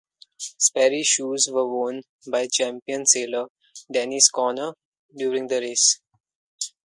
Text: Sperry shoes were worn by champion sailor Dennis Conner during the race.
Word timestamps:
Sperry 0.57 1.03
shoes 1.03 1.47
were 1.51 1.67
worn 1.69 2.01
by 2.27 2.47
champion 2.47 3.05
sailor 3.05 3.49
Dennis 3.93 4.29
Conner 4.31 4.73
during 5.15 5.45
the 5.45 5.59
race. 5.59 6.01